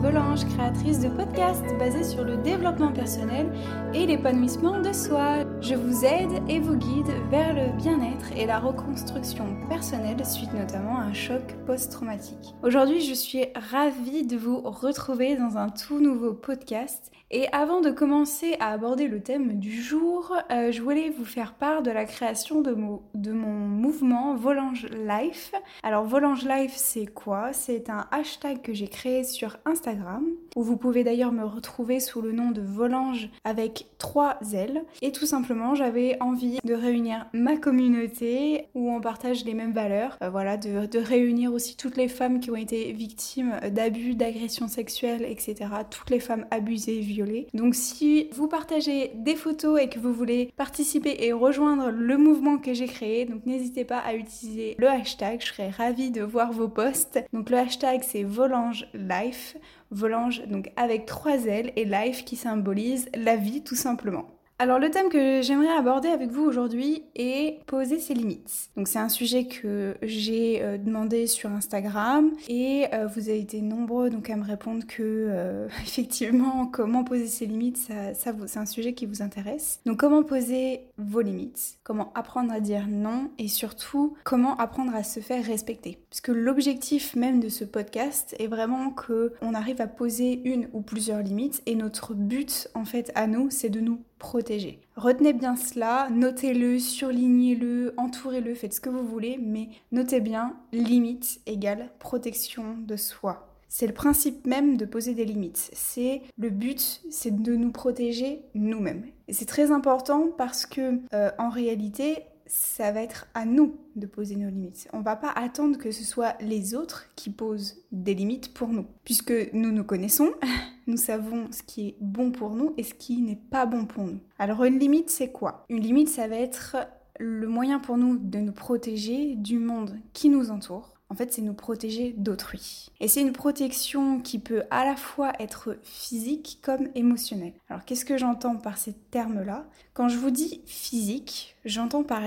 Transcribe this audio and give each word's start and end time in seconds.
Volange, 0.00 0.44
créatrice 0.54 1.00
de 1.00 1.08
podcasts 1.08 1.76
basés 1.78 2.04
sur 2.04 2.24
le 2.24 2.36
développement 2.36 2.92
personnel 2.92 3.50
et 3.92 4.06
l'épanouissement 4.06 4.80
de 4.80 4.92
soi. 4.92 5.44
Je 5.60 5.74
vous 5.74 6.04
aide 6.04 6.42
et 6.48 6.60
vous 6.60 6.76
guide 6.76 7.12
vers 7.30 7.52
le 7.52 7.76
bien-être 7.76 7.97
et 8.38 8.46
la 8.46 8.60
reconstruction 8.60 9.56
personnelle 9.68 10.24
suite 10.24 10.52
notamment 10.54 10.96
à 10.96 11.02
un 11.02 11.12
choc 11.12 11.42
post-traumatique. 11.66 12.54
Aujourd'hui, 12.62 13.00
je 13.00 13.12
suis 13.12 13.46
ravie 13.72 14.24
de 14.24 14.36
vous 14.36 14.60
retrouver 14.60 15.34
dans 15.34 15.56
un 15.56 15.68
tout 15.70 15.98
nouveau 15.98 16.34
podcast. 16.34 17.10
Et 17.30 17.46
avant 17.52 17.82
de 17.82 17.90
commencer 17.90 18.56
à 18.58 18.72
aborder 18.72 19.06
le 19.06 19.20
thème 19.20 19.58
du 19.58 19.82
jour, 19.82 20.34
euh, 20.50 20.72
je 20.72 20.80
voulais 20.80 21.10
vous 21.10 21.26
faire 21.26 21.52
part 21.52 21.82
de 21.82 21.90
la 21.90 22.06
création 22.06 22.62
de, 22.62 22.72
mon 22.72 23.02
mouvement 23.42 24.34
Volange 24.34 24.86
Life. 25.06 25.52
Alors 25.82 26.04
Volange 26.04 26.46
Life, 26.46 26.72
c'est 26.74 27.06
quoi? 27.06 27.52
C'est 27.52 27.90
un 27.90 28.06
hashtag 28.12 28.62
que 28.62 28.72
j'ai 28.72 28.88
créé 28.88 29.24
sur 29.24 29.58
Instagram, 29.66 30.24
où 30.56 30.62
vous 30.62 30.78
pouvez 30.78 31.04
d'ailleurs 31.04 31.32
me 31.32 31.44
retrouver 31.44 32.00
sous 32.00 32.22
le 32.22 32.32
nom 32.32 32.50
de 32.50 32.62
Volange 32.62 33.28
avec 33.44 33.88
trois 33.98 34.38
L. 34.54 34.84
Et 35.02 35.12
tout 35.12 35.26
simplement, 35.26 35.74
j'avais 35.74 36.16
envie 36.22 36.60
de 36.64 36.72
réunir 36.72 37.26
ma 37.34 37.58
communauté 37.58 38.27
où 38.74 38.90
on 38.90 39.00
partage 39.00 39.44
les 39.44 39.54
mêmes 39.54 39.72
valeurs. 39.72 40.16
Euh, 40.22 40.30
voilà, 40.30 40.56
de, 40.56 40.98
réunir 40.98 41.52
aussi 41.52 41.76
toutes 41.76 41.96
les 41.96 42.08
femmes 42.08 42.40
qui 42.40 42.50
ont 42.50 42.56
été 42.56 42.92
victimes 42.92 43.60
d'abus, 43.70 44.14
d'agressions 44.14 44.68
sexuelles, 44.68 45.24
etc. 45.24 45.70
Toutes 45.90 46.10
les 46.10 46.20
femmes 46.20 46.46
abusées, 46.50 47.00
violées. 47.00 47.46
Donc 47.54 47.74
si 47.74 48.28
vous 48.32 48.48
partagez 48.48 49.12
des 49.14 49.36
photos 49.36 49.80
et 49.80 49.88
que 49.88 49.98
vous 49.98 50.12
voulez 50.12 50.52
participer 50.56 51.16
et 51.20 51.32
rejoindre 51.32 51.90
le 51.90 52.18
mouvement 52.18 52.58
que 52.58 52.74
j'ai 52.74 52.86
créé, 52.86 53.24
donc 53.24 53.46
n'hésitez 53.46 53.84
pas 53.84 53.98
à 53.98 54.14
utiliser 54.14 54.74
le 54.78 54.88
hashtag. 54.88 55.40
Je 55.40 55.46
serais 55.46 55.70
ravie 55.70 56.10
de 56.10 56.22
voir 56.22 56.52
vos 56.52 56.68
posts. 56.68 57.20
Donc 57.32 57.50
le 57.50 57.58
hashtag 57.58 58.02
c'est 58.02 58.24
Volange 58.24 58.88
Life. 58.94 59.56
Volange 59.90 60.42
donc 60.46 60.70
avec 60.76 61.06
trois 61.06 61.46
L 61.46 61.72
et 61.76 61.84
Life 61.84 62.24
qui 62.24 62.36
symbolise 62.36 63.08
la 63.14 63.36
vie 63.36 63.62
tout 63.62 63.76
simplement. 63.76 64.37
Alors 64.60 64.80
le 64.80 64.90
thème 64.90 65.08
que 65.08 65.40
j'aimerais 65.40 65.72
aborder 65.72 66.08
avec 66.08 66.32
vous 66.32 66.42
aujourd'hui 66.42 67.04
est 67.14 67.64
poser 67.66 68.00
ses 68.00 68.12
limites. 68.12 68.70
Donc 68.76 68.88
c'est 68.88 68.98
un 68.98 69.08
sujet 69.08 69.46
que 69.46 69.94
j'ai 70.02 70.60
euh, 70.64 70.78
demandé 70.78 71.28
sur 71.28 71.48
Instagram 71.52 72.32
et 72.48 72.86
euh, 72.92 73.06
vous 73.06 73.28
avez 73.28 73.38
été 73.38 73.60
nombreux 73.60 74.10
donc 74.10 74.30
à 74.30 74.34
me 74.34 74.44
répondre 74.44 74.84
que 74.84 75.02
euh, 75.04 75.68
effectivement 75.82 76.66
comment 76.66 77.04
poser 77.04 77.28
ses 77.28 77.46
limites 77.46 77.76
ça, 78.14 78.32
c'est 78.46 78.58
un 78.58 78.66
sujet 78.66 78.94
qui 78.94 79.06
vous 79.06 79.22
intéresse. 79.22 79.78
Donc 79.86 80.00
comment 80.00 80.24
poser 80.24 80.80
vos 80.96 81.20
limites, 81.20 81.78
comment 81.84 82.12
apprendre 82.16 82.52
à 82.52 82.58
dire 82.58 82.88
non 82.88 83.30
et 83.38 83.46
surtout 83.46 84.16
comment 84.24 84.56
apprendre 84.56 84.92
à 84.92 85.04
se 85.04 85.20
faire 85.20 85.44
respecter? 85.44 85.98
Puisque 86.10 86.28
l'objectif 86.28 87.14
même 87.14 87.38
de 87.38 87.48
ce 87.48 87.64
podcast 87.64 88.34
est 88.40 88.48
vraiment 88.48 88.90
que 88.90 89.34
on 89.40 89.54
arrive 89.54 89.80
à 89.80 89.86
poser 89.86 90.40
une 90.44 90.68
ou 90.72 90.80
plusieurs 90.80 91.22
limites 91.22 91.62
et 91.66 91.76
notre 91.76 92.12
but 92.12 92.66
en 92.74 92.84
fait 92.84 93.12
à 93.14 93.28
nous 93.28 93.50
c'est 93.50 93.70
de 93.70 93.78
nous 93.78 94.00
protéger. 94.18 94.80
Retenez 94.96 95.32
bien 95.32 95.56
cela, 95.56 96.08
notez-le, 96.10 96.78
surlignez-le, 96.78 97.94
entourez-le, 97.96 98.54
faites 98.54 98.74
ce 98.74 98.80
que 98.80 98.90
vous 98.90 99.06
voulez, 99.06 99.38
mais 99.40 99.68
notez 99.92 100.20
bien 100.20 100.56
limite 100.72 101.40
égale 101.46 101.90
protection 101.98 102.76
de 102.78 102.96
soi. 102.96 103.48
C'est 103.68 103.86
le 103.86 103.92
principe 103.92 104.46
même 104.46 104.76
de 104.78 104.86
poser 104.86 105.14
des 105.14 105.26
limites. 105.26 105.70
C'est 105.74 106.22
le 106.38 106.48
but, 106.48 107.02
c'est 107.10 107.42
de 107.42 107.54
nous 107.54 107.70
protéger 107.70 108.42
nous-mêmes. 108.54 109.04
Et 109.28 109.34
c'est 109.34 109.44
très 109.44 109.70
important 109.70 110.28
parce 110.36 110.64
que 110.64 111.00
euh, 111.12 111.30
en 111.38 111.50
réalité, 111.50 112.24
ça 112.46 112.90
va 112.92 113.02
être 113.02 113.26
à 113.34 113.44
nous 113.44 113.76
de 113.94 114.06
poser 114.06 114.36
nos 114.36 114.48
limites. 114.48 114.88
On 114.92 115.00
va 115.00 115.16
pas 115.16 115.30
attendre 115.30 115.76
que 115.76 115.90
ce 115.90 116.02
soit 116.02 116.36
les 116.40 116.74
autres 116.74 117.04
qui 117.14 117.30
posent 117.30 117.82
des 117.92 118.14
limites 118.14 118.54
pour 118.54 118.68
nous, 118.68 118.86
puisque 119.04 119.52
nous 119.52 119.70
nous 119.70 119.84
connaissons, 119.84 120.32
nous 120.88 120.96
savons 120.96 121.46
ce 121.52 121.62
qui 121.62 121.88
est 121.88 121.96
bon 122.00 122.32
pour 122.32 122.56
nous 122.56 122.74
et 122.76 122.82
ce 122.82 122.94
qui 122.94 123.22
n'est 123.22 123.36
pas 123.36 123.66
bon 123.66 123.86
pour 123.86 124.04
nous. 124.04 124.20
Alors 124.38 124.64
une 124.64 124.78
limite, 124.78 125.10
c'est 125.10 125.30
quoi? 125.30 125.64
Une 125.68 125.80
limite, 125.80 126.08
ça 126.08 126.26
va 126.26 126.36
être 126.36 126.76
le 127.20 127.46
moyen 127.46 127.78
pour 127.78 127.98
nous 127.98 128.16
de 128.16 128.38
nous 128.38 128.52
protéger 128.52 129.34
du 129.36 129.58
monde 129.58 129.96
qui 130.12 130.28
nous 130.28 130.50
entoure 130.50 130.97
en 131.10 131.14
fait, 131.14 131.32
c'est 131.32 131.42
nous 131.42 131.54
protéger 131.54 132.14
d'autrui. 132.16 132.90
Et 133.00 133.08
c'est 133.08 133.22
une 133.22 133.32
protection 133.32 134.20
qui 134.20 134.38
peut 134.38 134.64
à 134.70 134.84
la 134.84 134.94
fois 134.94 135.32
être 135.38 135.78
physique 135.82 136.58
comme 136.62 136.88
émotionnelle. 136.94 137.54
Alors, 137.70 137.84
qu'est-ce 137.84 138.04
que 138.04 138.18
j'entends 138.18 138.56
par 138.56 138.76
ces 138.76 138.92
termes-là? 138.92 139.66
Quand 139.94 140.08
je 140.08 140.18
vous 140.18 140.30
dis 140.30 140.60
physique, 140.66 141.56
j'entends 141.64 142.04
par, 142.04 142.24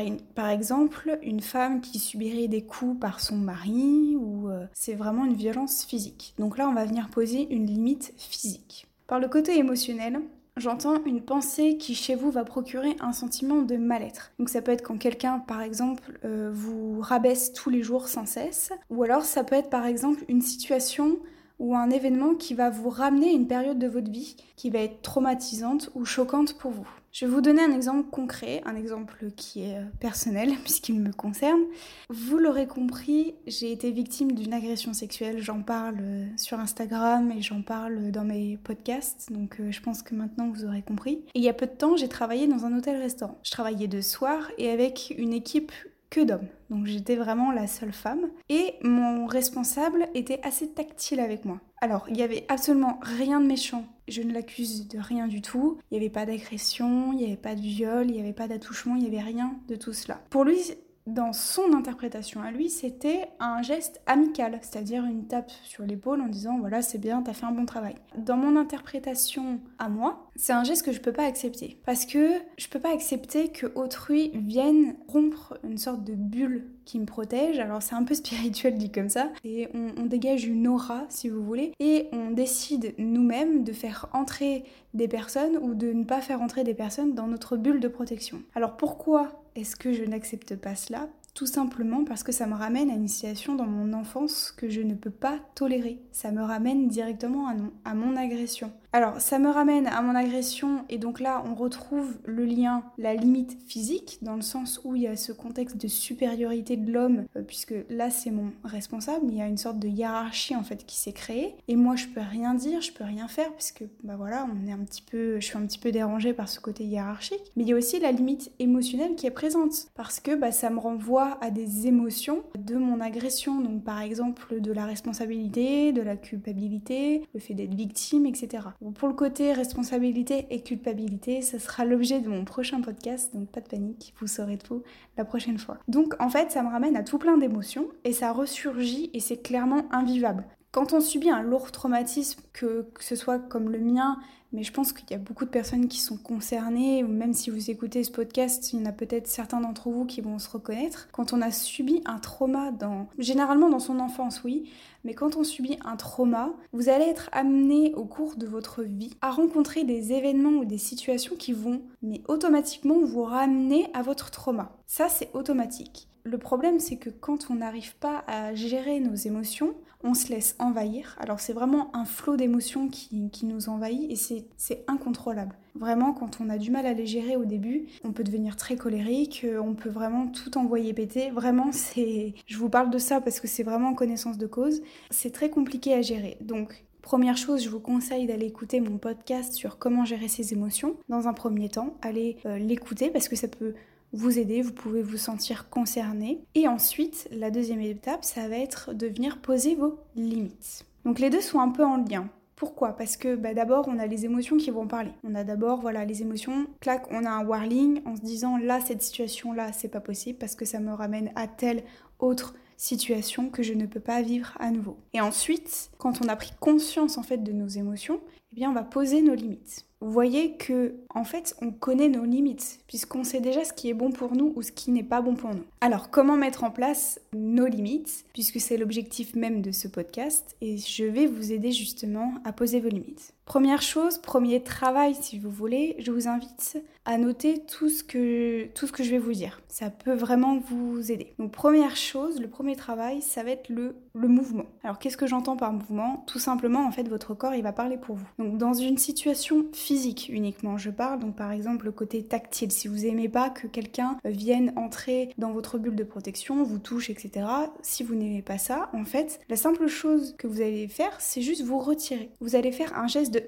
exemple 0.50 1.20
une 1.22 1.42
femme 1.42 1.82
qui 1.82 2.00
subirait 2.00 2.48
des 2.48 2.64
coups 2.64 3.00
par 3.00 3.20
son 3.20 3.38
mari 3.38 4.16
ou 4.18 4.50
euh, 4.50 4.66
c'est 4.74 4.96
vraiment 4.96 5.26
une 5.26 5.36
violence 5.36 5.86
physique. 5.86 6.34
Donc 6.40 6.58
là, 6.58 6.68
on 6.68 6.74
va 6.74 6.86
venir 6.86 7.10
poser 7.10 7.54
une 7.54 7.68
limite 7.68 8.14
physique. 8.18 8.88
Par 9.06 9.20
le 9.20 9.28
côté 9.28 9.58
émotionnel, 9.58 10.22
J'entends 10.58 11.02
une 11.06 11.22
pensée 11.22 11.78
qui 11.78 11.96
chez 11.96 12.14
vous 12.16 12.30
va 12.30 12.44
procurer 12.44 12.98
un 13.00 13.14
sentiment 13.14 13.62
de 13.62 13.78
mal-être. 13.78 14.34
Donc 14.38 14.50
ça 14.50 14.62
peut 14.62 14.74
être 14.74 14.84
quand 14.84 14.98
quelqu'un 14.98 15.40
par 15.40 15.62
exemple 15.62 16.20
euh, 16.26 16.52
vous 16.54 17.00
rabaisse 17.00 17.54
tous 17.54 17.70
les 17.70 17.82
jours 17.82 18.10
sans 18.10 18.26
cesse, 18.26 18.74
ou 18.90 19.04
alors 19.04 19.24
ça 19.24 19.46
peut 19.46 19.56
être 19.56 19.70
par 19.70 19.86
exemple 19.86 20.26
une 20.28 20.42
situation 20.42 21.20
ou 21.62 21.76
un 21.76 21.92
événement 21.92 22.34
qui 22.34 22.56
va 22.56 22.72
vous 22.72 22.90
ramener 22.90 23.30
à 23.30 23.34
une 23.34 23.46
période 23.46 23.78
de 23.78 23.88
votre 23.88 24.10
vie 24.10 24.36
qui 24.56 24.72
va 24.72 24.80
être 24.80 25.04
traumatisante 25.04 25.92
ou 25.94 26.06
choquante 26.06 26.58
pour 26.58 26.72
vous. 26.72 26.88
Je 27.12 27.26
vais 27.26 27.32
vous 27.32 27.42
donner 27.42 27.62
un 27.62 27.72
exemple 27.72 28.10
concret, 28.10 28.64
un 28.66 28.76
exemple 28.76 29.32
qui 29.36 29.66
est 29.66 29.78
euh, 29.78 29.84
personnel 30.00 30.54
puisqu'il 30.64 31.00
me 31.00 31.12
concerne. 31.12 31.62
Vous 32.10 32.38
l'aurez 32.38 32.66
compris, 32.66 33.36
j'ai 33.46 33.72
été 33.72 33.92
victime 33.92 34.32
d'une 34.32 34.54
agression 34.54 34.94
sexuelle. 34.94 35.40
J'en 35.40 35.62
parle 35.62 35.98
euh, 36.02 36.26
sur 36.36 36.60
Instagram 36.60 37.32
et 37.32 37.44
j'en 37.44 37.62
parle 37.62 38.10
dans 38.10 38.24
mes 38.24 38.58
podcasts, 38.64 39.32
donc 39.32 39.60
euh, 39.60 39.72
je 39.72 39.82
pense 39.82 40.02
que 40.02 40.16
maintenant 40.16 40.50
vous 40.50 40.66
aurez 40.66 40.82
compris. 40.82 41.26
Il 41.36 41.44
y 41.44 41.50
a 41.50 41.54
peu 41.54 41.68
de 41.68 41.72
temps, 41.72 41.96
j'ai 41.96 42.10
travaillé 42.10 42.48
dans 42.48 42.66
un 42.66 42.76
hôtel-restaurant. 42.76 43.38
Je 43.44 43.52
travaillais 43.52 43.88
de 43.88 44.02
soir 44.02 44.50
et 44.58 44.72
avec 44.72 45.14
une 45.16 45.34
équipe 45.34 45.74
que 46.12 46.22
d'hommes. 46.22 46.48
Donc 46.70 46.86
j'étais 46.86 47.16
vraiment 47.16 47.52
la 47.52 47.66
seule 47.66 47.94
femme. 47.94 48.30
Et 48.50 48.76
mon 48.84 49.26
responsable 49.26 50.08
était 50.14 50.40
assez 50.44 50.70
tactile 50.70 51.20
avec 51.20 51.46
moi. 51.46 51.60
Alors, 51.82 52.06
il 52.10 52.14
n'y 52.14 52.22
avait 52.22 52.46
absolument 52.48 53.00
rien 53.02 53.42
de 53.42 53.48
méchant. 53.48 53.86
Je 54.08 54.22
ne 54.22 54.32
l'accuse 54.32 54.88
de 54.88 55.00
rien 55.00 55.28
du 55.28 55.42
tout. 55.42 55.80
Il 55.90 55.98
n'y 55.98 56.04
avait 56.04 56.14
pas 56.14 56.28
d'agression, 56.28 57.12
il 57.14 57.18
n'y 57.18 57.26
avait 57.26 57.38
pas 57.38 57.56
de 57.56 57.62
viol, 57.62 58.06
il 58.08 58.14
n'y 58.14 58.20
avait 58.20 58.34
pas 58.34 58.48
d'attouchement, 58.48 58.96
il 58.96 59.02
n'y 59.02 59.08
avait 59.08 59.26
rien 59.26 59.56
de 59.68 59.76
tout 59.76 59.94
cela. 59.94 60.22
Pour 60.30 60.44
lui, 60.44 60.60
dans 61.08 61.34
son 61.34 61.74
interprétation 61.74 62.42
à 62.42 62.52
lui, 62.52 62.70
c'était 62.70 63.28
un 63.40 63.62
geste 63.62 64.02
amical, 64.06 64.60
c'est-à-dire 64.62 65.04
une 65.06 65.26
tape 65.26 65.52
sur 65.64 65.84
l'épaule 65.84 66.22
en 66.22 66.28
disant 66.28 66.60
voilà, 66.60 66.82
c'est 66.82 67.00
bien, 67.00 67.24
t'as 67.24 67.34
fait 67.34 67.46
un 67.46 67.52
bon 67.52 67.66
travail. 67.66 67.96
Dans 68.18 68.38
mon 68.38 68.56
interprétation 68.56 69.60
à 69.80 69.90
moi, 69.90 70.30
c'est 70.36 70.54
un 70.54 70.64
geste 70.64 70.86
que 70.86 70.92
je 70.92 71.02
peux 71.02 71.12
pas 71.12 71.26
accepter 71.26 71.78
parce 71.86 72.06
que 72.06 72.30
je 72.58 72.68
peux 72.68 72.80
pas 72.80 72.94
accepter 72.94 73.50
que 73.50 73.68
autrui 73.76 74.32
vienne 74.34 74.96
rompre 75.08 75.58
une 75.64 75.78
sorte 75.78 76.04
de 76.04 76.14
bulle 76.14 76.68
qui 76.86 77.00
me 77.00 77.06
protège. 77.06 77.60
Alors 77.60 77.82
c'est 77.82 77.96
un 77.96 78.04
peu 78.04 78.14
spirituel 78.16 78.78
dit 78.78 78.92
comme 78.92 79.10
ça. 79.10 79.30
Et 79.44 79.68
on, 79.74 79.92
on 79.98 80.06
dégage 80.06 80.46
une 80.46 80.68
aura, 80.68 81.06
si 81.10 81.30
vous 81.30 81.44
voulez, 81.44 81.74
et 81.80 82.08
on 82.12 82.32
décide 82.32 82.94
nous-mêmes 82.98 83.64
de 83.64 83.74
faire 83.74 84.10
entrer 84.14 84.64
des 84.94 85.08
personnes 85.08 85.58
ou 85.58 85.74
de 85.74 85.92
ne 85.94 86.04
pas 86.04 86.22
faire 86.22 86.42
entrer 86.42 86.64
des 86.64 86.74
personnes 86.74 87.14
dans 87.14 87.28
notre 87.28 87.58
bulle 87.58 87.80
de 87.80 87.88
protection. 87.88 88.42
Alors 88.56 88.78
pourquoi 88.78 89.44
est-ce 89.56 89.76
que 89.76 89.94
je 89.94 90.04
n'accepte 90.04 90.56
pas 90.56 90.76
cela? 90.76 91.10
Tout 91.34 91.46
simplement 91.46 92.04
parce 92.04 92.24
que 92.24 92.34
ça 92.34 92.46
me 92.46 92.56
ramène 92.56 92.90
à 92.90 92.94
une 92.94 93.08
situation 93.08 93.56
dans 93.56 93.66
mon 93.66 93.94
enfance 93.94 94.52
que 94.52 94.70
je 94.70 94.82
ne 94.82 94.94
peux 94.94 95.12
pas 95.12 95.40
tolérer. 95.56 96.02
Ça 96.12 96.32
me 96.32 96.42
ramène 96.42 96.90
directement 96.90 97.48
à, 97.86 97.94
mon 97.94 98.18
agression. 98.18 98.72
Alors, 98.94 99.22
ça 99.22 99.40
me 99.40 99.50
ramène 99.50 99.88
à 99.88 100.02
mon 100.02 100.16
agression 100.16 100.84
et 100.90 100.98
donc 100.98 101.22
là, 101.22 101.42
on 101.50 101.56
retrouve 101.56 102.18
le 102.26 102.44
lien, 102.44 102.84
la 102.98 103.14
limite 103.14 103.58
physique, 103.66 104.18
dans 104.22 104.36
le 104.36 104.42
sens 104.42 104.82
où 104.84 104.98
il 104.98 105.04
y 105.04 105.08
a 105.08 105.16
ce 105.16 105.32
contexte 105.32 105.78
de 105.78 105.88
supériorité 105.88 106.76
de 106.76 106.92
l'homme, 106.92 107.24
euh, 107.38 107.42
puisque 107.42 107.74
là, 107.90 108.10
c'est 108.10 108.32
mon 108.32 108.52
responsable, 108.66 109.28
il 109.30 109.38
y 109.38 109.42
a 109.42 109.48
une 109.48 109.58
sorte 109.58 109.80
de 109.80 109.88
hiérarchie 109.88 110.58
en 110.58 110.64
fait 110.64 110.86
qui 110.86 110.98
s'est 110.98 111.14
créée, 111.14 111.56
et 111.70 111.78
moi, 111.78 111.96
je 111.96 112.08
peux 112.08 112.20
rien 112.20 112.54
dire, 112.54 112.82
je 112.82 112.92
peux 112.92 113.06
rien 113.06 113.30
faire, 113.30 113.54
puisque 113.54 113.86
bah 114.04 114.16
voilà, 114.18 114.46
on 114.54 114.68
est 114.68 114.74
un 114.74 114.84
petit 114.84 115.02
peu, 115.02 115.40
je 115.40 115.46
suis 115.46 115.58
un 115.58 115.66
petit 115.66 115.80
peu 115.80 115.94
dérangée 115.94 116.34
par 116.34 116.50
ce 116.50 116.60
côté 116.60 116.84
hiérarchique, 116.84 117.54
mais 117.56 117.64
il 117.64 117.70
y 117.70 117.74
a 117.74 117.78
aussi 117.78 117.98
la 118.02 118.12
limite 118.12 118.52
émotionnelle 118.60 119.16
qui 119.16 119.26
est 119.26 119.32
présente, 119.32 119.88
parce 119.96 120.20
que 120.20 120.36
bah, 120.36 120.52
ça 120.52 120.70
me 120.70 120.80
renvoie 120.80 121.38
à 121.40 121.50
des 121.50 121.88
émotions 121.88 122.44
de 122.60 122.76
mon 122.76 123.00
agression, 123.00 123.62
donc 123.62 123.86
par 123.86 124.02
exemple 124.02 124.60
de 124.60 124.72
la 124.74 124.86
responsabilité, 124.86 125.94
de 125.94 126.02
la 126.02 126.18
culpabilité, 126.18 127.24
le 127.34 127.40
fait 127.40 127.54
d'être 127.54 127.74
victime, 127.74 128.26
etc 128.26 128.60
pour 128.96 129.08
le 129.08 129.14
côté 129.14 129.54
responsabilité 129.54 130.48
et 130.50 130.62
culpabilité, 130.62 131.42
ce 131.42 131.60
sera 131.60 131.86
l'objet 131.86 132.20
de 132.20 132.30
mon 132.30 132.46
prochain 132.46 132.82
podcast, 132.82 133.34
donc 133.36 133.48
pas 133.50 133.62
de 133.62 133.68
panique, 133.68 134.14
vous 134.20 134.28
saurez 134.28 134.58
tout 134.58 134.82
la 135.18 135.26
prochaine 135.26 135.60
fois. 135.60 135.78
Donc 135.88 136.16
en 136.20 136.30
fait, 136.30 136.52
ça 136.52 136.64
me 136.64 136.70
ramène 136.70 136.98
à 136.98 137.04
tout 137.04 137.20
plein 137.20 137.38
d'émotions 137.38 137.88
et 138.04 138.14
ça 138.14 138.32
ressurgit 138.32 139.12
et 139.14 139.20
c'est 139.20 139.42
clairement 139.42 139.86
invivable. 139.92 140.46
Quand 140.72 140.94
on 140.94 141.02
subit 141.02 141.30
un 141.30 141.42
lourd 141.42 141.72
traumatisme, 141.72 142.42
que, 142.54 142.88
ce 143.02 143.18
soit 143.18 143.40
comme 143.40 143.70
le 143.70 143.80
mien, 143.80 144.18
mais 144.54 144.64
je 144.64 144.72
pense 144.72 144.94
qu'il 144.94 145.12
y 145.12 145.14
a 145.14 145.18
beaucoup 145.18 145.44
de 145.44 145.50
personnes 145.50 145.90
qui 145.90 146.00
sont 146.00 146.16
concernées, 146.16 147.04
ou 147.04 147.10
même 147.10 147.34
si 147.34 147.50
vous 147.50 147.70
écoutez 147.70 148.06
ce 148.06 148.12
podcast, 148.12 148.72
il 148.72 148.80
y 148.80 148.82
en 148.82 148.86
a 148.86 148.94
peut-être 148.94 149.28
certains 149.28 149.60
d'entre 149.60 149.90
vous 149.90 150.06
qui 150.06 150.22
vont 150.22 150.40
se 150.40 150.50
reconnaître. 150.50 151.10
Quand 151.12 151.34
on 151.34 151.42
a 151.42 151.52
subi 151.52 152.02
un 152.06 152.20
trauma, 152.20 152.72
généralement 153.18 153.70
dans 153.70 153.80
son 153.80 154.00
enfance, 154.00 154.46
oui, 154.46 154.72
mais 155.04 155.14
quand 155.14 155.36
on 155.36 155.44
subit 155.44 155.78
un 155.84 155.98
trauma, 155.98 156.54
vous 156.72 156.88
allez 156.88 157.06
être 157.06 157.30
amené 157.34 157.94
au 157.96 158.06
cours 158.06 158.38
de 158.38 158.48
votre 158.48 158.82
vie 158.82 159.18
à 159.20 159.32
rencontrer 159.32 159.84
des 159.84 160.14
événements 160.14 160.60
ou 160.60 160.64
des 160.64 160.78
situations 160.78 161.36
qui 161.36 161.52
vont, 161.52 161.82
mais 162.02 162.22
automatiquement, 162.30 163.02
vous 163.04 163.24
ramener 163.24 163.90
à 163.94 164.04
votre 164.04 164.32
trauma. 164.32 164.78
Ça, 164.88 165.10
c'est 165.10 165.32
automatique. 165.34 166.08
Le 166.24 166.38
problème, 166.38 166.80
c'est 166.80 166.98
que 166.98 167.10
quand 167.10 167.48
on 167.50 167.56
n'arrive 167.56 167.96
pas 167.96 168.24
à 168.28 168.54
gérer 168.54 169.00
nos 169.00 169.16
émotions, 169.16 169.74
on 170.04 170.14
se 170.14 170.30
laisse 170.30 170.56
envahir. 170.60 171.16
Alors 171.20 171.40
c'est 171.40 171.54
vraiment 171.54 171.96
un 171.96 172.06
flot 172.06 172.36
d'émotions 172.36 172.88
qui, 172.90 173.30
nous 173.44 173.70
envahit 173.70 174.12
et 174.12 174.44
c'est 174.58 174.84
incontrôlable. 174.88 175.56
Vraiment, 175.76 176.14
quand 176.14 176.40
on 176.42 176.50
a 176.50 176.58
du 176.58 176.70
mal 176.70 176.86
à 176.86 176.94
les 176.94 177.06
gérer 177.06 177.36
au 177.36 177.46
début, 177.46 177.88
on 178.04 178.12
peut 178.12 178.24
devenir 178.24 178.56
très 178.56 178.76
colérique, 178.76 179.44
euh, 179.46 179.60
on 179.60 179.74
peut 179.74 179.90
vraiment 179.90 180.28
tout 180.28 180.58
envoyer 180.58 180.94
péter. 180.94 181.32
Vraiment, 181.32 181.70
c'est... 181.72 182.34
Je 182.46 182.58
vous 182.58 182.70
parle 182.70 182.90
de 182.90 182.98
ça 182.98 183.22
parce 183.22 183.40
que 183.40 183.48
c'est 183.48 183.64
vraiment 183.64 183.90
en 183.90 183.94
connaissance 183.94 184.38
de 184.38 184.48
cause. 184.48 184.82
C'est 185.10 185.32
très 185.32 185.50
compliqué 185.50 185.94
à 185.94 186.02
gérer. 186.02 186.38
Donc, 186.42 186.84
Première 187.02 187.36
chose, 187.36 187.64
je 187.64 187.70
vous 187.70 187.80
conseille 187.80 188.28
d'aller 188.28 188.46
écouter 188.46 188.80
mon 188.80 189.00
podcast 189.00 189.54
sur 189.54 189.80
comment 189.80 190.06
gérer 190.06 190.28
ses 190.28 190.54
émotions. 190.54 190.98
Dans 191.10 191.28
un 191.28 191.34
premier 191.34 191.68
temps, 191.68 191.96
allez 192.04 192.38
euh, 192.46 192.60
l'écouter 192.60 193.10
parce 193.10 193.28
que 193.28 193.36
ça 193.36 193.48
peut 193.48 193.74
vous 194.14 194.40
aider, 194.40 194.62
vous 194.62 194.74
pouvez 194.74 195.02
vous 195.02 195.18
sentir 195.18 195.70
concerné. 195.70 196.44
Et 196.56 196.68
ensuite, 196.68 197.28
la 197.32 197.52
deuxième 197.52 197.82
étape, 197.82 198.24
ça 198.24 198.48
va 198.48 198.58
être 198.58 198.94
de 198.94 199.08
venir 199.08 199.40
poser 199.42 199.76
vos 199.76 200.00
limites. 200.16 200.86
Donc 201.06 201.20
les 201.20 201.30
deux 201.30 201.42
sont 201.42 201.60
un 201.60 201.70
peu 201.70 201.86
en 201.86 201.98
lien. 201.98 202.30
Pourquoi? 202.56 202.96
Parce 202.96 203.18
que 203.18 203.36
bah, 203.36 203.56
d'abord, 203.56 203.88
on 203.88 203.98
a 203.98 204.06
les 204.06 204.26
émotions 204.26 204.58
qui 204.58 204.70
vont 204.70 204.86
parler. 204.86 205.12
On 205.24 205.34
a 205.34 205.44
d'abord, 205.44 205.82
voilà, 205.82 206.06
les 206.06 206.22
émotions. 206.22 206.68
Clac, 206.80 207.08
on 207.10 207.26
a 207.26 207.30
un 207.30 207.44
warning 207.44 208.02
en 208.06 208.16
se 208.16 208.22
disant 208.22 208.58
là, 208.58 208.80
cette 208.82 209.02
situation-là, 209.02 209.74
c'est 209.74 209.88
pas 209.88 210.00
possible 210.00 210.38
parce 210.38 210.54
que 210.54 210.66
ça 210.66 210.80
me 210.80 210.94
ramène 210.94 211.32
à 211.36 211.48
telle 211.48 211.84
autre 212.20 212.54
situation 212.78 213.50
que 213.50 213.64
je 213.64 213.74
ne 213.74 213.86
peux 213.86 214.00
pas 214.00 214.22
vivre 214.22 214.56
à 214.60 214.70
nouveau. 214.72 214.98
Et 215.14 215.22
ensuite, 215.22 215.90
quand 215.98 216.24
on 216.24 216.28
a 216.28 216.36
pris 216.36 216.52
conscience 216.60 217.18
en 217.18 217.24
fait 217.24 217.38
de 217.38 217.52
nos 217.52 217.68
émotions, 217.68 218.20
eh 218.52 218.56
bien, 218.56 218.70
on 218.70 218.74
va 218.74 218.84
poser 218.84 219.22
nos 219.22 219.36
limites 219.36 219.86
vous 220.02 220.12
voyez 220.12 220.58
que 220.58 220.96
en 221.14 221.24
fait 221.24 221.56
on 221.62 221.72
connaît 221.72 222.10
nos 222.10 222.26
limites 222.26 222.80
puisqu'on 222.88 223.24
sait 223.24 223.40
déjà 223.40 223.64
ce 223.64 223.72
qui 223.72 223.88
est 223.88 223.94
bon 223.94 224.12
pour 224.12 224.36
nous 224.36 224.52
ou 224.56 224.64
ce 224.64 224.72
qui 224.72 224.90
n'est 224.90 225.04
pas 225.04 225.22
bon 225.22 225.36
pour 225.36 225.54
nous. 225.54 225.64
Alors 225.80 226.10
comment 226.10 226.36
mettre 226.36 226.64
en 226.64 226.72
place 226.72 227.22
nos 227.34 227.68
limites 227.68 228.26
puisque 228.34 228.60
c'est 228.60 228.78
l'objectif 228.78 229.36
même 229.36 229.62
de 229.62 229.72
ce 229.72 229.88
podcast 229.88 230.56
et 230.60 230.78
je 230.78 231.06
vais 231.06 231.28
vous 231.28 231.52
aider 231.52 231.72
justement 231.72 232.34
à 232.44 232.52
poser 232.52 232.80
vos 232.80 232.90
limites. 232.90 233.34
Première 233.46 233.82
chose, 233.82 234.18
premier 234.18 234.64
travail 234.64 235.14
si 235.14 235.38
vous 235.38 235.52
voulez, 235.52 235.96
je 236.00 236.12
vous 236.12 236.28
invite 236.28 236.82
à 237.04 237.18
noter 237.18 237.64
tout 237.66 237.90
ce 237.90 238.04
que, 238.04 238.70
je 238.76 239.10
vais 239.10 239.18
vous 239.18 239.34
dire. 239.34 239.62
Ça 239.68 239.90
peut 239.90 240.14
vraiment 240.14 240.58
vous 240.58 241.12
aider. 241.12 241.34
Donc 241.38 241.52
première 241.52 241.98
chose, 241.98 242.40
le 242.40 242.48
premier 242.48 242.76
travail, 242.76 243.22
ça 243.22 243.44
va 243.44 243.52
être 243.52 243.70
le, 243.70 243.96
le 244.14 244.28
mouvement. 244.28 244.66
Alors 244.84 245.00
qu'est-ce 245.00 245.18
que 245.18 245.28
j'entends 245.28 245.58
par 245.58 245.74
mouvement? 245.74 246.24
Tout 246.28 246.40
simplement 246.40 246.86
en 246.88 246.92
fait 246.92 247.08
votre 247.10 247.34
corps 247.34 247.54
il 247.54 247.64
va 247.64 247.74
parler 247.74 247.98
pour 247.98 248.16
vous. 248.16 248.28
Donc 248.44 248.58
dans 248.58 248.74
une 248.74 248.98
situation 248.98 249.66
physique 249.74 250.30
uniquement, 250.32 250.78
je 250.78 250.90
parle 250.90 251.20
donc 251.20 251.36
par 251.36 251.52
exemple 251.52 251.86
le 251.86 251.92
côté 251.92 252.24
tactile. 252.24 252.72
Si 252.72 252.88
vous 252.88 253.06
aimez 253.06 253.30
pas 253.30 253.50
que 253.50 253.68
quelqu'un 253.68 254.18
vienne 254.26 254.74
entrer 254.76 255.30
dans 255.38 255.52
votre 255.52 255.78
bulle 255.78 255.96
de 255.96 256.04
protection, 256.04 256.64
vous 256.64 256.80
touche, 256.80 257.10
etc. 257.10 257.46
Si 257.82 258.04
vous 258.04 258.16
n'aimez 258.16 258.42
pas 258.42 258.58
ça, 258.58 258.90
en 258.94 259.06
fait, 259.06 259.40
la 259.50 259.56
simple 259.56 259.88
chose 259.88 260.36
que 260.38 260.48
vous 260.48 260.62
allez 260.62 260.88
faire, 260.88 261.16
c'est 261.20 261.42
juste 261.42 261.64
vous 261.64 261.80
retirer. 261.80 262.32
Vous 262.40 262.56
allez 262.56 262.72
faire 262.72 262.98
un 262.98 263.08
geste 263.08 263.34
de 263.34 263.44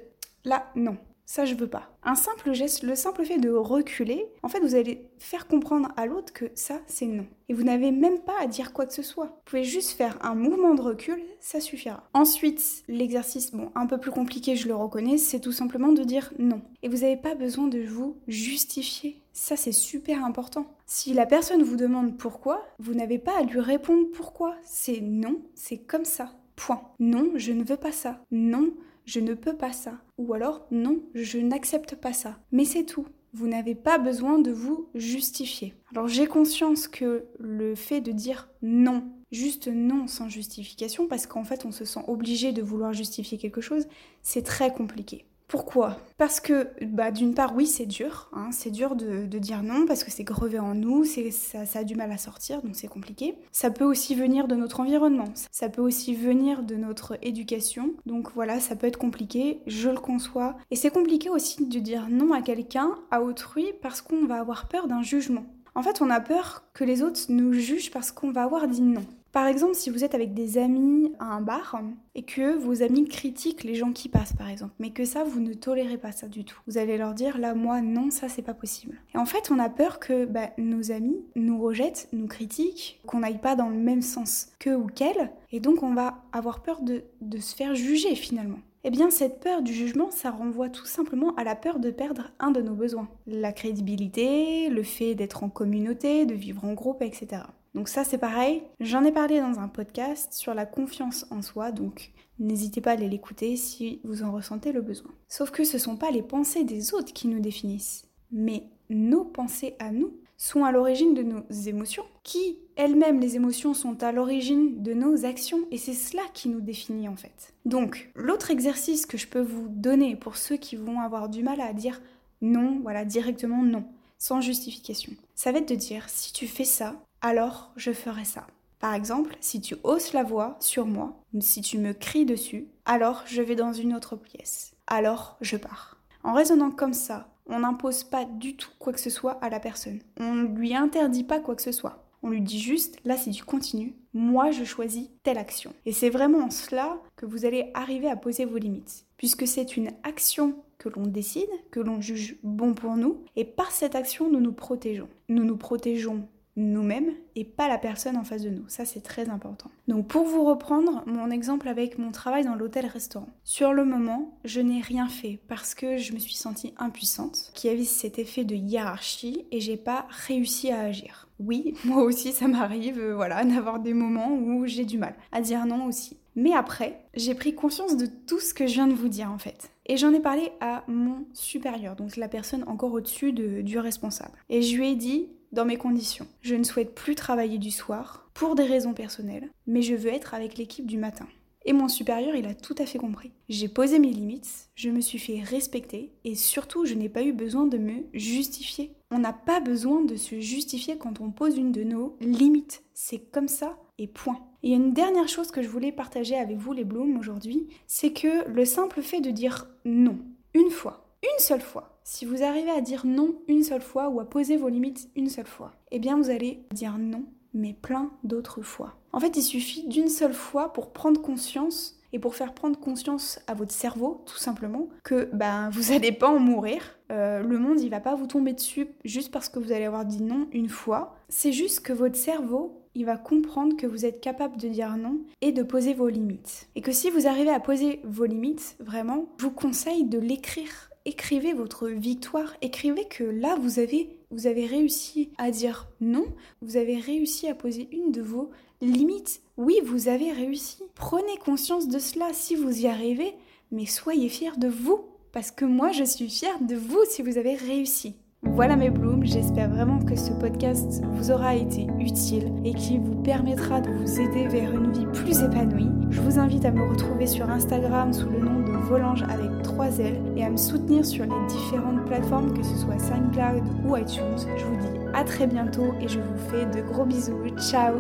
Là, 0.46 0.66
non. 0.76 0.98
Ça, 1.26 1.46
je 1.46 1.56
veux 1.56 1.68
pas. 1.68 1.90
Un 2.04 2.16
simple 2.16 2.54
geste, 2.54 2.84
le 2.84 2.96
simple 2.96 3.24
fait 3.24 3.38
de 3.38 3.50
reculer, 3.50 4.26
en 4.44 4.50
fait, 4.50 4.60
vous 4.60 4.76
allez 4.76 5.08
faire 5.20 5.48
comprendre 5.48 5.90
à 5.96 6.06
l'autre 6.06 6.34
que 6.34 6.52
ça, 6.54 6.80
c'est 6.86 7.06
non. 7.06 7.26
Et 7.48 7.54
vous 7.54 7.64
n'avez 7.64 7.92
même 7.92 8.20
pas 8.20 8.40
à 8.42 8.48
dire 8.48 8.74
quoi 8.74 8.86
que 8.86 8.94
ce 8.94 9.04
soit. 9.04 9.26
Vous 9.26 9.42
pouvez 9.46 9.64
juste 9.64 9.92
faire 9.92 10.18
un 10.22 10.36
mouvement 10.36 10.76
de 10.76 10.82
recul, 10.82 11.22
ça 11.40 11.62
suffira. 11.62 12.04
Ensuite, 12.14 12.84
l'exercice, 12.88 13.52
bon, 13.52 13.72
un 13.76 13.88
peu 13.88 13.98
plus 13.98 14.12
compliqué, 14.12 14.56
je 14.56 14.68
le 14.68 14.76
reconnais, 14.76 15.18
c'est 15.18 15.40
tout 15.40 15.54
simplement 15.54 15.94
de 15.94 16.04
dire 16.04 16.34
non. 16.40 16.62
Et 16.82 16.90
vous 16.90 16.98
n'avez 16.98 17.18
pas 17.18 17.36
besoin 17.36 17.68
de 17.68 17.80
vous 17.80 18.18
justifier. 18.28 19.22
Ça, 19.32 19.56
c'est 19.56 19.72
super 19.72 20.24
important. 20.26 20.68
Si 20.86 21.14
la 21.14 21.26
personne 21.26 21.64
vous 21.64 21.78
demande 21.78 22.18
pourquoi, 22.18 22.68
vous 22.80 22.94
n'avez 22.94 23.18
pas 23.18 23.40
à 23.40 23.44
lui 23.44 23.60
répondre 23.60 24.08
pourquoi. 24.14 24.56
C'est 24.64 25.02
non, 25.02 25.42
c'est 25.56 25.78
comme 25.78 26.06
ça. 26.06 26.34
Point. 26.56 26.82
Non, 27.00 27.32
je 27.36 27.52
ne 27.52 27.64
veux 27.64 27.78
pas 27.78 27.92
ça. 27.92 28.22
Non, 28.30 28.70
je 29.06 29.20
ne 29.20 29.34
peux 29.34 29.56
pas 29.56 29.74
ça. 29.74 30.00
Ou 30.18 30.34
alors, 30.34 30.66
non, 30.72 31.00
je 31.14 31.38
n'accepte 31.38 31.96
pas 31.96 32.14
ça. 32.14 32.40
Mais 32.52 32.66
c'est 32.66 32.86
tout. 32.86 33.08
Vous 33.34 33.48
n'avez 33.48 33.74
pas 33.74 33.98
besoin 33.98 34.38
de 34.38 34.52
vous 34.52 34.90
justifier. 34.94 35.74
Alors 35.92 36.08
j'ai 36.08 36.28
conscience 36.28 36.88
que 36.88 37.26
le 37.40 37.74
fait 37.74 38.00
de 38.00 38.12
dire 38.12 38.50
non, 38.62 39.12
juste 39.32 39.68
non 39.68 40.06
sans 40.06 40.30
justification, 40.30 41.08
parce 41.08 41.26
qu'en 41.26 41.44
fait 41.44 41.66
on 41.66 41.72
se 41.72 41.84
sent 41.84 42.02
obligé 42.08 42.52
de 42.52 42.62
vouloir 42.62 42.94
justifier 42.94 43.40
quelque 43.40 43.62
chose, 43.62 43.88
c'est 44.22 44.44
très 44.44 44.72
compliqué. 44.72 45.26
Pourquoi? 45.54 45.98
Parce 46.18 46.40
que, 46.40 46.70
bah, 46.82 47.12
d'une 47.12 47.36
part, 47.36 47.56
oui, 47.56 47.68
c'est 47.68 47.86
dur. 47.86 48.28
Hein, 48.34 48.50
c'est 48.52 48.72
dur 48.72 48.96
de, 48.96 49.28
dire 49.38 49.62
non 49.62 49.86
parce 49.86 50.04
que 50.04 50.10
c'est 50.10 50.24
grevé 50.24 50.58
en 50.58 50.74
nous, 50.74 51.04
ça, 51.04 51.68
ça 51.68 51.80
a 51.80 51.84
du 51.84 51.94
mal 51.94 52.12
à 52.12 52.18
sortir, 52.18 52.64
donc 52.64 52.76
c'est 52.76 52.88
compliqué. 52.88 53.36
Ça 53.52 53.70
peut 53.70 53.84
aussi 53.84 54.16
venir 54.16 54.48
de 54.48 54.56
notre 54.56 54.80
environnement, 54.80 55.32
ça 55.52 55.70
peut 55.70 55.84
aussi 55.84 56.16
venir 56.16 56.64
de 56.64 56.76
notre 56.76 57.20
éducation. 57.22 57.94
Donc 58.08 58.32
voilà, 58.34 58.60
ça 58.60 58.76
peut 58.76 58.88
être 58.88 58.98
compliqué, 58.98 59.60
je 59.68 59.90
le 59.90 60.00
conçois. 60.00 60.58
Et 60.72 60.76
c'est 60.76 60.90
compliqué 60.90 61.30
aussi 61.30 61.64
de 61.64 61.80
dire 61.80 62.08
non 62.10 62.34
à 62.34 62.42
quelqu'un, 62.42 62.90
à 63.12 63.22
autrui, 63.22 63.68
parce 63.84 64.02
qu'on 64.02 64.26
va 64.26 64.40
avoir 64.40 64.68
peur 64.68 64.88
d'un 64.88 65.04
jugement. 65.04 65.46
En 65.76 65.82
fait, 65.82 66.02
on 66.02 66.10
a 66.10 66.20
peur 66.20 66.64
que 66.74 66.84
les 66.84 67.02
autres 67.02 67.22
nous 67.30 67.54
jugent 67.54 67.92
parce 67.92 68.12
qu'on 68.12 68.32
va 68.32 68.44
avoir 68.44 68.68
dit 68.68 68.82
non. 68.82 69.04
Par 69.32 69.48
exemple, 69.48 69.74
si 69.74 69.90
vous 69.90 70.04
êtes 70.04 70.14
avec 70.14 70.36
des 70.36 70.60
amis 70.60 71.12
à 71.18 71.26
un 71.26 71.42
bar 71.42 71.82
et 72.14 72.22
que 72.22 72.56
vos 72.56 72.84
amis 72.84 73.08
critiquent 73.08 73.64
les 73.64 73.74
gens 73.74 73.92
qui 73.92 74.08
passent, 74.08 74.34
par 74.34 74.48
exemple, 74.48 74.74
mais 74.78 74.92
que 74.92 75.06
ça, 75.06 75.24
vous 75.24 75.40
ne 75.40 75.56
tolérez 75.56 75.98
pas 75.98 76.12
ça 76.12 76.28
du 76.28 76.46
tout. 76.46 76.60
Vous 76.68 76.78
allez 76.78 77.00
leur 77.00 77.16
dire, 77.16 77.40
là, 77.40 77.56
moi, 77.56 77.82
non, 77.82 78.12
ça, 78.12 78.30
c'est 78.30 78.44
pas 78.44 78.54
possible. 78.54 79.02
Et 79.16 79.18
en 79.18 79.26
fait, 79.26 79.50
on 79.50 79.58
a 79.58 79.70
peur 79.70 80.00
que 80.00 80.26
bah, 80.26 80.52
nos 80.60 80.92
amis 80.92 81.20
nous 81.36 81.60
rejettent, 81.60 82.10
nous 82.14 82.28
critiquent, 82.28 83.02
qu'on 83.08 83.22
n'aille 83.22 83.40
pas 83.40 83.56
dans 83.56 83.70
le 83.70 83.76
même 83.76 84.04
sens 84.04 84.50
qu'eux 84.60 84.76
ou 84.76 84.86
qu'elles, 84.86 85.32
et 85.52 85.60
donc 85.60 85.82
on 85.82 85.96
va 85.96 86.20
avoir 86.32 86.62
peur 86.62 86.84
de, 86.84 87.04
de 87.22 87.40
se 87.40 87.56
faire 87.56 87.74
juger 87.74 88.14
finalement. 88.14 88.60
Eh 88.86 88.90
bien, 88.90 89.10
cette 89.10 89.40
peur 89.40 89.62
du 89.62 89.74
jugement, 89.74 90.12
ça 90.12 90.30
renvoie 90.30 90.68
tout 90.68 90.86
simplement 90.86 91.34
à 91.36 91.46
la 91.46 91.56
peur 91.56 91.80
de 91.80 91.90
perdre 91.90 92.32
un 92.40 92.52
de 92.52 92.62
nos 92.62 92.74
besoins. 92.74 93.08
La 93.26 93.54
crédibilité, 93.54 94.70
le 94.70 94.84
fait 94.84 95.16
d'être 95.16 95.44
en 95.44 95.50
communauté, 95.50 96.26
de 96.26 96.34
vivre 96.34 96.66
en 96.66 96.74
groupe, 96.74 97.02
etc. 97.02 97.44
Donc 97.74 97.88
ça 97.88 98.04
c'est 98.04 98.18
pareil, 98.20 98.62
j'en 98.80 99.04
ai 99.04 99.12
parlé 99.12 99.40
dans 99.40 99.60
un 99.60 99.68
podcast 99.68 100.34
sur 100.34 100.54
la 100.54 100.68
confiance 100.68 101.26
en 101.32 101.42
soi, 101.42 101.72
donc 101.72 102.12
n'hésitez 102.38 102.82
pas 102.82 102.92
à 102.92 102.94
aller 102.94 103.10
l'écouter 103.10 103.56
si 103.56 104.00
vous 104.04 104.22
en 104.22 104.32
ressentez 104.32 104.72
le 104.72 104.82
besoin. 104.82 105.10
Sauf 105.28 105.50
que 105.50 105.64
ce 105.64 105.78
ne 105.78 105.82
sont 105.82 105.98
pas 105.98 106.12
les 106.12 106.22
pensées 106.22 106.66
des 106.66 106.94
autres 106.94 107.14
qui 107.14 107.28
nous 107.28 107.40
définissent, 107.40 108.06
mais 108.32 108.66
nos 108.90 109.24
pensées 109.24 109.76
à 109.80 109.92
nous 109.92 110.14
sont 110.44 110.66
à 110.66 110.74
l'origine 110.74 111.14
de 111.14 111.24
nos 111.24 111.50
émotions, 111.68 112.04
qui 112.22 112.60
elles-mêmes 112.76 113.22
les 113.22 113.38
émotions 113.38 113.74
sont 113.74 114.04
à 114.04 114.12
l'origine 114.12 114.84
de 114.84 114.94
nos 114.94 115.24
actions, 115.24 115.62
et 115.72 115.78
c'est 115.78 115.94
cela 115.94 116.24
qui 116.34 116.50
nous 116.50 116.60
définit 116.60 117.08
en 117.08 117.16
fait. 117.16 117.54
Donc 117.64 118.12
l'autre 118.14 118.52
exercice 118.52 119.06
que 119.06 119.18
je 119.18 119.28
peux 119.28 119.42
vous 119.42 119.70
donner 119.70 120.18
pour 120.18 120.36
ceux 120.36 120.58
qui 120.58 120.76
vont 120.76 121.00
avoir 121.00 121.30
du 121.30 121.44
mal 121.44 121.62
à 121.62 121.72
dire 121.72 122.02
non, 122.42 122.82
voilà, 122.82 123.06
directement 123.06 123.64
non, 123.64 123.86
sans 124.18 124.42
justification, 124.42 125.14
ça 125.34 125.54
va 125.54 125.60
être 125.60 125.70
de 125.70 125.76
dire 125.76 126.10
si 126.10 126.34
tu 126.34 126.46
fais 126.46 126.66
ça, 126.66 127.02
alors 127.22 127.72
je 127.78 127.94
ferai 127.94 128.26
ça. 128.26 128.46
Par 128.80 128.94
exemple, 128.94 129.38
si 129.40 129.62
tu 129.62 129.78
hausses 129.86 130.12
la 130.12 130.24
voix 130.24 130.58
sur 130.60 130.86
moi, 130.86 131.22
si 131.40 131.62
tu 131.62 131.78
me 131.78 131.94
cries 131.94 132.26
dessus, 132.26 132.68
alors 132.84 133.24
je 133.28 133.42
vais 133.42 133.56
dans 133.56 133.72
une 133.72 133.96
autre 133.96 134.18
pièce. 134.18 134.74
Alors 134.88 135.38
je 135.40 135.56
pars. 135.56 136.02
En 136.26 136.34
raisonnant 136.34 136.72
comme 136.72 136.94
ça, 136.94 137.33
on 137.48 137.60
n'impose 137.60 138.04
pas 138.04 138.26
du 138.26 138.56
tout 138.56 138.72
quoi 138.80 138.94
que 138.94 139.00
ce 139.00 139.10
soit 139.10 139.34
à 139.44 139.50
la 139.50 139.60
personne. 139.60 140.00
On 140.20 140.34
ne 140.34 140.48
lui 140.48 140.76
interdit 140.76 141.24
pas 141.24 141.40
quoi 141.40 141.56
que 141.56 141.62
ce 141.62 141.72
soit. 141.72 142.04
On 142.22 142.30
lui 142.30 142.42
dit 142.42 142.60
juste, 142.60 142.98
là 143.04 143.18
si 143.18 143.32
tu 143.32 143.44
continues, 143.44 143.96
moi 144.14 144.52
je 144.52 144.64
choisis 144.64 145.10
telle 145.24 145.38
action. 145.38 145.74
Et 145.86 145.92
c'est 145.92 146.10
vraiment 146.10 146.46
en 146.46 146.50
cela 146.50 146.98
que 147.18 147.26
vous 147.26 147.46
allez 147.46 147.70
arriver 147.74 148.10
à 148.10 148.16
poser 148.16 148.46
vos 148.46 148.58
limites. 148.58 149.06
Puisque 149.18 149.46
c'est 149.46 149.76
une 149.76 149.92
action 150.04 150.56
que 150.78 150.88
l'on 150.90 151.06
décide, 151.06 151.50
que 151.72 151.82
l'on 151.82 152.00
juge 152.02 152.38
bon 152.44 152.74
pour 152.74 152.96
nous, 152.96 153.24
et 153.36 153.44
par 153.44 153.72
cette 153.72 153.96
action 153.96 154.30
nous 154.30 154.40
nous 154.40 154.54
protégeons. 154.54 155.10
Nous 155.28 155.44
nous 155.44 155.58
protégeons 155.58 156.28
nous-mêmes 156.56 157.12
et 157.36 157.46
pas 157.46 157.68
la 157.68 157.78
personne 157.78 158.18
en 158.18 158.24
face 158.24 158.44
de 158.44 158.50
nous. 158.50 158.64
Ça, 158.68 158.86
c'est 158.86 159.02
très 159.02 159.30
important. 159.30 159.72
Donc, 159.88 160.08
pour 160.08 160.26
vous 160.26 160.44
reprendre 160.44 161.04
mon 161.06 161.32
exemple 161.32 161.68
avec 161.68 161.98
mon 161.98 162.12
travail 162.12 162.46
dans 162.46 162.56
l'hôtel-restaurant. 162.56 163.30
Sur 163.44 163.74
le 163.74 163.86
moment, 163.86 164.38
je 164.46 164.62
n'ai 164.62 164.82
rien 164.82 165.08
fait 165.08 165.40
parce 165.48 165.74
que 165.74 165.98
je 165.98 166.14
me 166.14 166.20
suis 166.20 166.36
sentie 166.36 166.74
impuissante, 166.78 167.52
qui 167.54 167.70
avait 167.70 167.84
cet 167.84 168.20
effet 168.20 168.44
de 168.44 168.56
hiérarchie 168.56 169.46
et 169.52 169.60
j'ai 169.60 169.78
pas 169.78 170.06
réussi 170.10 170.72
à 170.72 170.82
agir. 170.82 171.28
Oui, 171.40 171.74
moi 171.86 172.04
aussi, 172.04 172.32
ça 172.32 172.48
m'arrive, 172.48 173.00
euh, 173.00 173.16
voilà, 173.16 173.44
d'avoir 173.46 173.80
des 173.80 173.94
moments 173.94 174.34
où 174.34 174.66
j'ai 174.66 174.86
du 174.86 174.98
mal 174.98 175.16
à 175.32 175.42
dire 175.42 175.66
non 175.66 175.86
aussi. 175.86 176.18
Mais 176.36 176.54
après, 176.54 177.06
j'ai 177.14 177.36
pris 177.36 177.54
conscience 177.54 177.96
de 177.96 178.08
tout 178.08 178.40
ce 178.40 178.54
que 178.54 178.66
je 178.66 178.74
viens 178.74 178.88
de 178.88 178.94
vous 178.94 179.08
dire 179.08 179.32
en 179.32 179.38
fait. 179.38 179.72
Et 179.86 179.98
j'en 179.98 180.14
ai 180.14 180.20
parlé 180.20 180.52
à 180.62 180.84
mon 180.88 181.26
supérieur, 181.34 181.96
donc 181.96 182.16
la 182.16 182.28
personne 182.28 182.64
encore 182.68 182.94
au-dessus 182.94 183.34
du 183.34 183.78
responsable. 183.78 184.38
Et 184.50 184.62
je 184.62 184.76
lui 184.78 184.90
ai 184.90 184.96
dit, 184.96 185.28
dans 185.54 185.66
mes 185.66 185.78
conditions. 185.78 186.28
Je 186.42 186.56
ne 186.56 186.64
souhaite 186.64 186.96
plus 186.96 187.16
travailler 187.16 187.58
du 187.58 187.72
soir 187.72 188.30
pour 188.34 188.56
des 188.56 188.66
raisons 188.66 188.94
personnelles, 188.94 189.50
mais 189.68 189.82
je 189.82 189.96
veux 189.96 190.12
être 190.12 190.34
avec 190.34 190.58
l'équipe 190.58 190.86
du 190.88 190.98
matin. 190.98 191.28
Et 191.66 191.72
mon 191.72 191.88
supérieur, 191.88 192.36
il 192.36 192.46
a 192.46 192.54
tout 192.54 192.76
à 192.78 192.86
fait 192.86 192.98
compris. 192.98 193.32
J'ai 193.48 193.70
posé 193.70 193.98
mes 193.98 194.12
limites, 194.12 194.70
je 194.76 194.90
me 194.90 195.00
suis 195.00 195.20
fait 195.20 195.40
respecter 195.40 196.12
et 196.26 196.36
surtout, 196.36 196.86
je 196.86 196.94
n'ai 196.94 197.08
pas 197.08 197.24
eu 197.24 197.32
besoin 197.32 197.68
de 197.68 197.78
me 197.78 198.04
justifier. 198.14 198.92
On 199.12 199.20
n'a 199.20 199.32
pas 199.32 199.62
besoin 199.62 200.04
de 200.04 200.18
se 200.18 200.42
justifier 200.42 200.98
quand 200.98 201.22
on 201.22 201.32
pose 201.32 201.58
une 201.58 201.72
de 201.72 201.84
nos 201.84 202.18
limites. 202.20 202.84
C'est 202.94 203.20
comme 203.32 203.48
ça 203.48 203.78
et 203.98 204.08
point. 204.08 204.40
Et 204.64 204.72
une 204.72 204.94
dernière 204.94 205.30
chose 205.30 205.52
que 205.52 205.62
je 205.62 205.70
voulais 205.70 205.92
partager 205.92 206.36
avec 206.36 206.58
vous 206.58 206.74
les 206.74 206.84
Blooms 206.84 207.18
aujourd'hui, 207.18 207.68
c'est 207.88 208.12
que 208.12 208.48
le 208.50 208.66
simple 208.66 209.02
fait 209.02 209.22
de 209.22 209.30
dire 209.30 209.68
non, 209.86 210.18
une 210.54 210.72
fois, 210.72 211.06
une 211.24 211.40
seule 211.40 211.62
fois, 211.62 211.93
si 212.04 212.26
vous 212.26 212.44
arrivez 212.44 212.72
à 212.72 212.82
dire 212.82 213.06
non 213.06 213.36
une 213.48 213.64
seule 213.64 213.82
fois 213.82 214.10
ou 214.10 214.20
à 214.20 214.30
poser 214.30 214.58
vos 214.58 214.70
limites 214.70 215.10
une 215.16 215.30
seule 215.30 215.48
fois, 215.48 215.72
eh 215.92 216.00
bien 216.00 216.18
vous 216.18 216.30
allez 216.30 216.64
dire 216.74 216.98
non, 216.98 217.24
mais 217.54 217.74
plein 217.74 218.12
d'autres 218.24 218.62
fois. 218.62 218.96
En 219.12 219.20
fait, 219.20 219.38
il 219.38 219.44
suffit 219.44 219.88
d'une 219.88 220.10
seule 220.10 220.34
fois 220.34 220.74
pour 220.74 220.92
prendre 220.92 221.22
conscience 221.22 222.00
et 222.14 222.20
pour 222.20 222.36
faire 222.36 222.54
prendre 222.54 222.80
conscience 222.80 223.40
à 223.48 223.56
votre 223.56 223.72
cerveau, 223.72 224.24
tout 224.26 224.38
simplement, 224.38 224.88
que 225.04 225.30
ben 225.34 225.70
vous 225.72 225.92
n'allez 225.92 226.12
pas 226.12 226.30
en 226.30 226.40
mourir. 226.40 226.98
Euh, 227.12 227.42
le 227.42 227.58
monde, 227.58 227.82
il 227.82 227.90
va 227.90 228.00
pas 228.00 228.16
vous 228.16 228.28
tomber 228.28 228.54
dessus 228.54 228.88
juste 229.04 229.32
parce 229.32 229.50
que 229.50 229.60
vous 229.60 229.72
allez 229.72 229.86
avoir 229.86 230.06
dit 230.06 230.22
non 230.22 230.48
une 230.52 230.70
fois. 230.70 231.16
C'est 231.30 231.52
juste 231.52 231.80
que 231.82 231.94
votre 231.94 232.16
cerveau, 232.16 232.84
il 232.96 233.06
va 233.06 233.18
comprendre 233.18 233.76
que 233.76 233.88
vous 233.88 234.06
êtes 234.06 234.22
capable 234.22 234.58
de 234.58 234.68
dire 234.68 234.96
non 234.98 235.22
et 235.42 235.52
de 235.52 235.64
poser 235.64 235.96
vos 235.96 236.10
limites. 236.10 236.70
Et 236.76 236.82
que 236.82 236.92
si 236.92 237.10
vous 237.10 237.28
arrivez 237.28 237.50
à 237.50 237.60
poser 237.60 238.02
vos 238.04 238.26
limites, 238.26 238.76
vraiment, 238.80 239.26
je 239.40 239.46
vous 239.46 239.52
conseille 239.52 240.06
de 240.06 240.20
l'écrire. 240.20 240.93
Écrivez 241.06 241.54
votre 241.54 241.90
victoire, 241.90 242.56
écrivez 242.62 243.06
que 243.10 243.26
là 243.26 243.58
vous 243.60 243.80
avez 243.80 244.18
vous 244.32 244.48
avez 244.48 244.66
réussi 244.66 245.32
à 245.38 245.52
dire 245.52 245.90
non, 246.00 246.26
vous 246.62 246.78
avez 246.78 246.98
réussi 246.98 247.48
à 247.50 247.56
poser 247.56 247.90
une 247.92 248.12
de 248.12 248.22
vos 248.22 248.52
limites. 248.82 249.42
Oui, 249.58 249.80
vous 249.84 250.08
avez 250.08 250.32
réussi. 250.32 250.82
Prenez 250.96 251.38
conscience 251.38 251.88
de 251.88 252.00
cela 252.00 252.32
si 252.32 252.56
vous 252.56 252.82
y 252.82 252.88
arrivez, 252.88 253.34
mais 253.72 253.86
soyez 253.86 254.30
fiers 254.30 254.58
de 254.58 254.70
vous 254.70 255.06
parce 255.34 255.52
que 255.52 255.66
moi 255.66 255.92
je 255.92 256.06
suis 256.06 256.30
fière 256.30 256.62
de 256.62 256.76
vous 256.76 257.04
si 257.10 257.22
vous 257.22 257.38
avez 257.38 257.56
réussi. 257.56 258.16
Voilà 258.46 258.76
mes 258.76 258.90
blooms, 258.90 259.26
j'espère 259.26 259.70
vraiment 259.70 260.00
que 260.00 260.16
ce 260.16 260.32
podcast 260.32 261.02
vous 261.14 261.32
aura 261.32 261.56
été 261.56 261.88
utile 262.00 262.52
et 262.64 262.74
qu'il 262.74 263.00
vous 263.00 263.16
permettra 263.24 263.82
de 263.82 263.90
vous 263.90 264.20
aider 264.20 264.48
vers 264.48 264.72
une 264.72 264.92
vie 264.92 265.06
plus 265.08 265.42
épanouie. 265.42 265.90
Je 266.12 266.22
vous 266.22 266.38
invite 266.38 266.66
à 266.66 266.72
me 266.72 266.88
retrouver 266.88 267.26
sur 267.26 267.50
Instagram 267.50 268.14
sous 268.14 268.30
le 268.30 268.40
nom 268.40 268.60
de 268.60 268.78
Volange 268.78 269.24
avec 269.24 269.64
3 269.64 270.00
L 270.00 270.22
et 270.36 270.44
à 270.44 270.50
me 270.50 270.58
soutenir 270.58 271.06
sur 271.06 271.24
les 271.24 271.48
différentes 271.48 272.06
plateformes, 272.06 272.54
que 272.54 272.64
ce 272.64 272.78
soit 272.78 273.00
SoundCloud 273.00 273.64
ou 273.88 273.98
iTunes. 273.98 274.38
Je 274.58 274.66
vous 274.66 274.76
dis 274.76 275.00
à 275.14 275.24
très 275.24 275.48
bientôt 275.48 275.94
et 276.00 276.08
je 276.08 276.20
vous 276.20 276.38
fais 276.50 276.66
de 276.66 276.86
gros 276.86 277.06
bisous. 277.06 277.40
Ciao 277.58 277.94